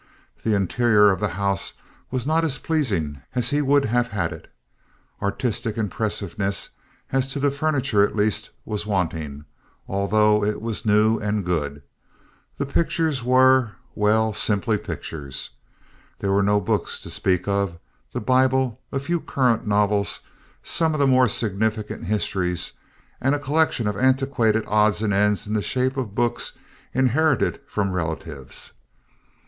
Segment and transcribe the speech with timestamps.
[0.41, 1.73] The interior of the house
[2.09, 4.51] was not as pleasing as he would have had it.
[5.21, 6.69] Artistic impressiveness,
[7.11, 9.45] as to the furniture at least, was wanting,
[9.87, 11.83] although it was new and good.
[12.57, 15.51] The pictures were—well, simply pictures.
[16.17, 20.21] There were no books to speak of—the Bible, a few current novels,
[20.63, 22.73] some of the more significant histories,
[23.21, 26.53] and a collection of antiquated odds and ends in the shape of books
[26.91, 28.73] inherited from relatives.